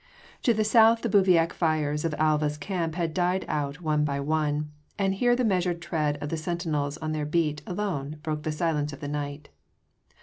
[0.41, 4.71] To the south the bivouac fires of Alva’s camp had died out one by one,
[4.97, 8.93] and here the measured tread of the sentinels on their beat alone broke the silence
[8.93, 9.49] of the night.